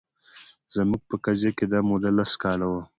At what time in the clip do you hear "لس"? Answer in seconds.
2.17-2.31